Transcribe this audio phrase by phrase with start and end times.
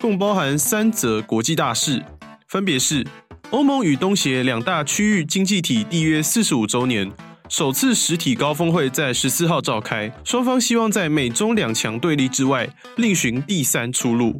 [0.00, 2.02] 共包含三则国际大事，
[2.46, 3.04] 分别是
[3.50, 7.10] 欧盟与东协两大区域经济体缔约四十五周年，
[7.48, 14.36] 首次实体高峰会在十四号召开，双方希望在美中两强对立之外，另寻第三出路。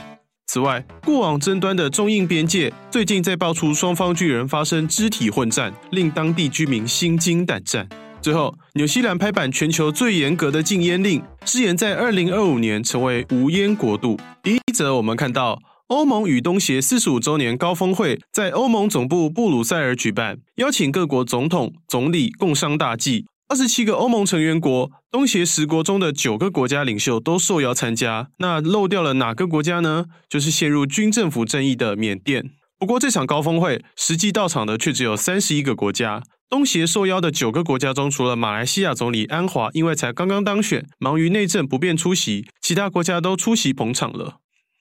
[0.46, 7.86] 此外，过往争端的中印边界，最近再爆出双方居然发生肢体混战，令当地居民心惊胆战。
[8.20, 14.18] 最后，纽西兰拍板全球最严格的禁烟令，誓言在二零二五年成为无烟国度。
[14.42, 23.26] 第一则，我们看到欧盟与东协四十五周年高峰会在欧盟总部布鲁塞尔举办，邀请各国总统、总理共商大计。
[23.48, 28.28] 二十七个欧盟成员国、东协十国中的九个国家领袖都受邀参加。
[28.38, 30.06] 那漏掉了哪个国家呢？
[30.28, 32.50] 就是陷入军政府争议的缅甸。
[32.78, 36.22] 不过，这场高峰会实际到场的却只有三十一个国家。
[36.50, 44.36] 东协受邀的九个国家中，除了马来西亚总理安华因为才刚刚当选，忙于内政不便出席，其他国家都出席捧场了。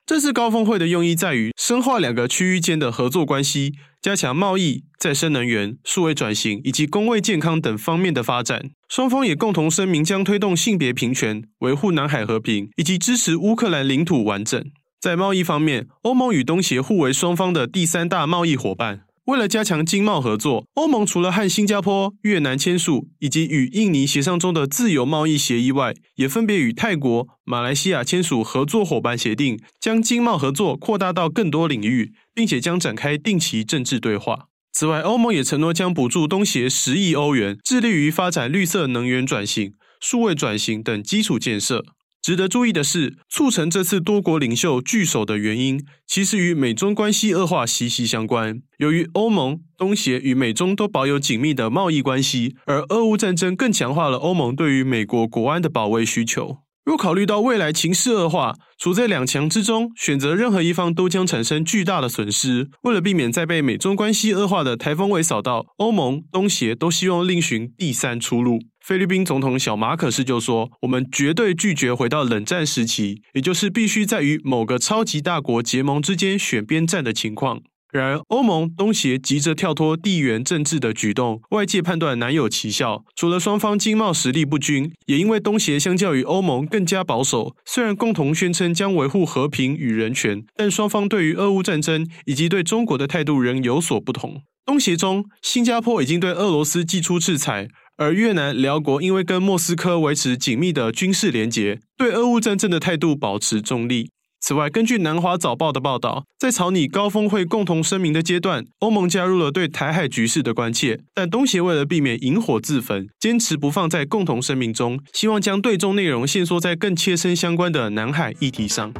[0.06, 8.70] 这次高峰会的用意在于深化两个区域间的合作关系，加强贸易、再生能源、数位转型以及公卫健康等方面的发展。
[8.88, 14.64] 双方也共同声明将推动性别平权、维护南海和平以及支持乌克兰领土完整。
[15.02, 19.07] 在贸易方面，欧盟与东协互为双方的第三大贸易伙伴。
[19.28, 34.45] 为了加强经贸合作，欧盟除了和新加坡、越南签署以及与印尼协商中的自由贸易协议外，也分别与泰国、马来西亚签署合作伙伴协定，将经贸合作扩大到更多领域，并且将展开定期政治对话。
[34.71, 41.83] 此外，欧盟也承诺将补助东协十亿欧元，致力于发展绿色能源转型、数位转型等基础建设。
[42.27, 48.61] 值得注意的是，促成这次多国领袖聚首的原因，其实与美中关系恶化息息相关。
[48.80, 56.58] 由于欧盟、东协与美中都保有紧密的贸易关系，而俄乌战争更强化了欧盟对于美国国安的保卫需求。
[56.87, 62.70] 若考虑到未来情势恶化，处在两强之中，选择任何一方都将产生巨大的损失。
[62.83, 68.59] 为了避免再被美中关系恶化的台风尾扫到，欧盟、东协都希望另寻第三出路。
[68.80, 77.59] 菲律宾总统小马可斯就说：“我们绝对拒绝回到冷战时期，也就是必须在与某个超级大国结盟之间选边站的情况。”
[77.92, 83.05] 然而，欧盟、东协急着跳脱地缘政治的举动，外界判断难有奇效。
[83.15, 87.55] 除了双方经贸实力不均，也因为东协相较于欧盟更加保守。
[87.65, 94.42] 虽然共同宣称将维护和平与人权，但双方对于俄乌战争以及对中国的态度仍有所不同。
[94.65, 97.69] 东协中，新加坡已经对俄罗斯祭出制裁。
[97.95, 104.11] 而越南、寮国因为跟莫斯科维持紧密的军事连结，对俄乌战争的态度保持中立。
[104.48, 118.94] 此外，根据南华早报的报道，在草拟高峰会共同声明的阶段，欧盟加入了对台海局势的关切，但东协为了避免引火自焚，坚持不放在共同声明中，希望将对中内容限缩在更切身相关的南海议题上。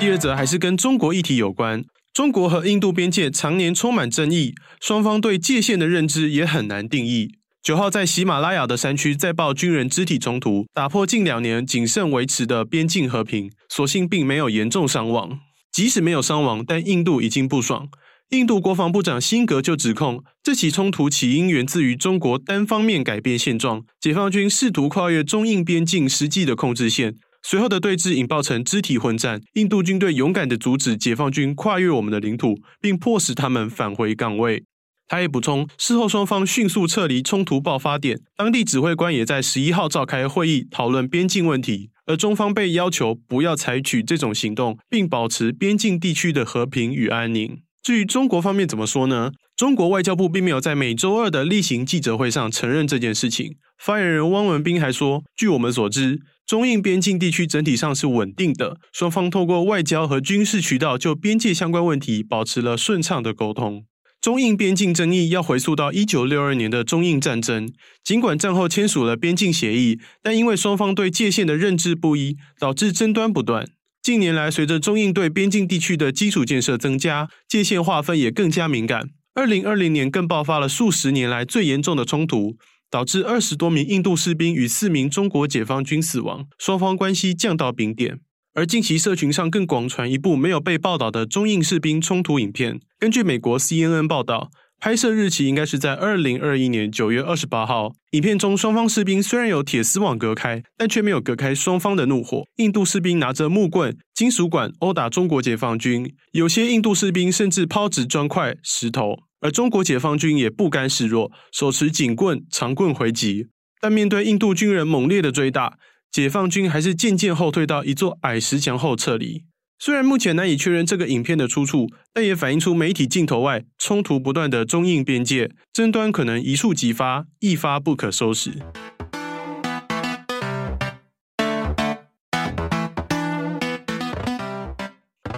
[0.00, 1.84] 第二则还是跟中国议题有关。
[2.12, 7.36] 中国和印度边界常年充满争议，双方对界限的认知也很难定义。
[7.66, 15.40] 九号在喜马拉雅的山区再爆军人肢体冲突，打破近两年谨慎维持的边境和平，所幸并没有严重伤亡。
[15.72, 17.88] 即使没有伤亡，但印度已经不爽。
[18.30, 27.16] 印度国防部长辛格就指控，这起冲突起因源自于中国单方面改变现状，解放军试图跨越中印边境实际的控制线。
[27.42, 34.62] 随后的对峙引爆成肢体混战，印度军队勇敢地阻止解放军跨越我们的领土，并迫使他们返回岗位。
[35.08, 47.60] 他也补充，事后双方迅速撤离冲突爆发点，当地指挥官也在十一号召开会议讨论边境问题，而中方被要求不要采取这种行动，并保持边境地区的和平与安宁。
[47.82, 49.30] 至于中国方面怎么说呢？
[49.56, 53.54] 中国外交部并没有在每周二的例行记者会上承认这件事情。
[53.78, 56.20] 发言人汪文斌还说，据我们所知。
[56.46, 63.84] 中印边境地区整体上是稳定的，双方透过外交和军事渠道就边界相关问题保持了顺畅的沟通。
[64.26, 73.68] 中印边境争议要回溯到一九六二年的中印战争，尽管战后签署了边境协议，但因为双方对界限的认知不一，导致争端不断。
[74.02, 79.10] 近年来，随着中印对边境地区的基础建设增加，界限划分也更加敏感。
[79.36, 82.56] 二零二零年更爆发了数十年来最严重的冲突。
[82.90, 88.18] 导致二十多名印度士兵与四名中国解放军死亡，双方关系降到冰点。
[88.56, 94.50] 而近期社群上更广传一部没有被报道的中印士兵冲突影片，根据美国 CNN 报道。
[94.80, 97.92] 拍摄日期应该是在二零二一年九月二十八号。
[98.12, 102.44] 影片中，双方士兵虽然有铁丝网隔开，但却没有隔开双方的怒火。
[102.56, 113.48] 印度士兵拿着木棍、金属管殴打中国解放军，有些印度士兵甚至抛掷砖块、石头，而中国解放军也不甘示弱，手持警棍、长棍回击。
[113.82, 115.78] 但面对印度军人猛烈的追打，
[116.16, 119.44] 解放军还是渐渐后退到一座矮石墙后撤离。
[119.78, 128.52] 虽然目前难以确认这个影片的出处，但也反映出媒体镜头外冲突不断的中印边界争端可能一触即发，一发不可收拾。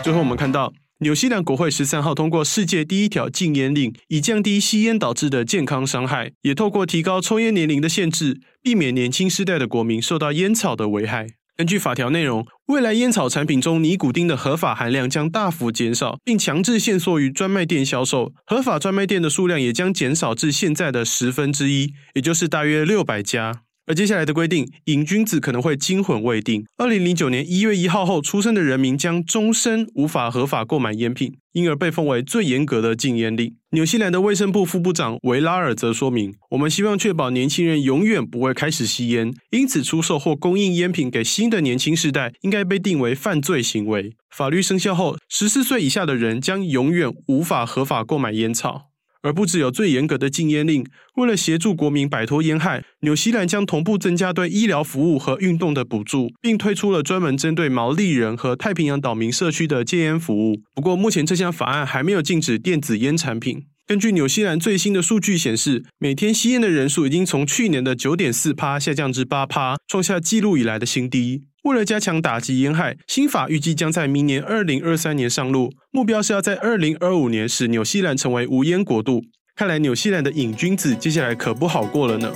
[0.08, 11.26] 最后，我们看到纽西兰国会十三号通过世界第一条禁烟令，以降低吸烟导致的健康伤害，也透过提高抽烟年龄的限制，避免年轻世代的国民受到烟草的危害。
[11.58, 18.32] 根据法条内容，未来烟草产品中尼古丁的合法含量将大幅减少，并强制限缩于专卖店销售。
[18.46, 23.64] 合法专卖店的数量也将减少至现在的十分之一，也就是大约六百家。
[23.88, 26.66] 而接下来的规定，瘾君子可能会惊魂未定。
[26.76, 33.56] 二零零九年一月一号后出生的人民将终身无法合法购买烟品，因而被封为最严格的禁烟令。
[33.70, 44.12] 纽西兰的卫生部副部长维拉尔则说明：“我们希望确保年轻人永远不会开始吸烟，因此出售或供应烟品给新的年轻世代应该被定为犯罪行为。
[44.30, 48.90] 法律生效后，十四岁以下的人将永远无法合法购买烟草。”
[49.22, 50.86] 而不只有最严格的禁烟令，
[51.16, 60.62] 为了协助国民摆脱烟害，纽西兰将同步增加对医疗服务和运动的补助，并推出了专门针对毛利人和太平洋岛民社区的戒烟服务。
[60.74, 63.64] 不过，目前这项法案还没有禁止电子烟产品。
[63.86, 71.44] 根据纽西兰最新的数据显示，每天吸烟的人数已经从去年的九点四趴下降至八趴，创下纪录以来的新低。
[71.64, 79.22] 为了加强打击烟害，新法预计将在明年二零二三年上路，目标是要在二零二五年使纽西兰成为无烟国度。
[79.56, 82.32] 看来纽西兰的瘾君子接下来可不好过了呢。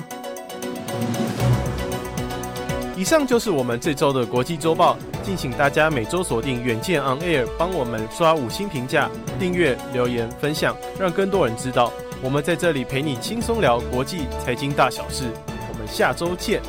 [2.97, 9.09] 以上就是我们这周的国际周报，敬请大家每周锁定远见 On Air，帮我们刷五星评价、
[9.39, 15.25] 订阅、留言、分享，让更多人知道我们在这里陪你轻松聊国际财经大小事。
[15.47, 16.61] 我们下周见。